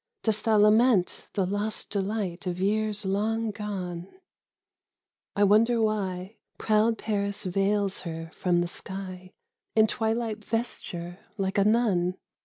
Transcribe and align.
Dost 0.23 0.45
thou 0.45 0.57
lament 0.57 1.27
the 1.35 1.45
lost 1.45 1.91
delight 1.91 2.47
Of 2.47 2.59
years 2.59 3.05
long 3.05 3.51
gone? 3.51 4.07
I 5.35 5.43
wonder 5.43 5.79
why 5.79 6.37
Proud 6.57 6.97
Paris 6.97 7.43
veils 7.43 8.01
her 8.01 8.31
from 8.33 8.61
the 8.61 8.67
sky 8.67 9.33
In 9.75 9.85
twilight 9.85 10.43
vesture 10.43 11.19
like 11.37 11.59
a 11.59 11.63
nun? 11.63 12.15